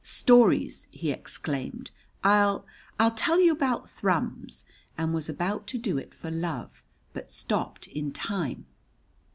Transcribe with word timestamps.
"Stories!" 0.03 0.87
he 0.89 1.11
exclaimed, 1.11 1.91
"I'll 2.23 2.65
I'll 2.99 3.11
tell 3.11 3.39
you 3.39 3.51
about 3.51 3.87
Thrums," 3.87 4.65
and 4.97 5.13
was 5.13 5.29
about 5.29 5.67
to 5.67 5.77
do 5.77 5.99
it 5.99 6.11
for 6.11 6.31
love, 6.31 6.83
but 7.13 7.29
stopped 7.29 7.85
in 7.85 8.11
time. 8.11 8.65